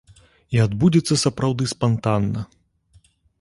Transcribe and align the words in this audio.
І 0.55 0.61
адбудзецца 0.65 1.17
сапраўды 1.25 1.63
спантанна. 1.75 2.41